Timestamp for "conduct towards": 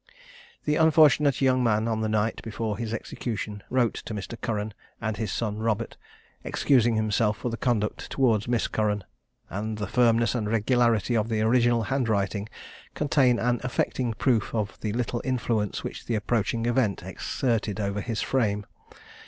7.59-8.47